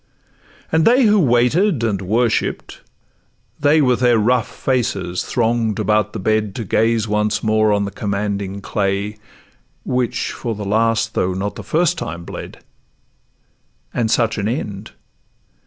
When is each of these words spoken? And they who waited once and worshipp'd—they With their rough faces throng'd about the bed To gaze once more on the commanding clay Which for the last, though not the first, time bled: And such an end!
And 0.71 0.83
they 0.83 1.03
who 1.03 1.19
waited 1.19 1.75
once 1.83 1.83
and 1.83 2.01
worshipp'd—they 2.09 3.83
With 3.83 3.99
their 3.99 4.17
rough 4.17 4.47
faces 4.49 5.21
throng'd 5.23 5.77
about 5.79 6.13
the 6.13 6.19
bed 6.19 6.55
To 6.55 6.63
gaze 6.63 7.07
once 7.07 7.43
more 7.43 7.71
on 7.71 7.85
the 7.85 7.91
commanding 7.91 8.61
clay 8.61 9.19
Which 9.85 10.31
for 10.31 10.55
the 10.55 10.65
last, 10.65 11.13
though 11.13 11.35
not 11.35 11.53
the 11.53 11.63
first, 11.63 11.99
time 11.99 12.23
bled: 12.25 12.63
And 13.93 14.09
such 14.09 14.39
an 14.39 14.47
end! 14.47 14.93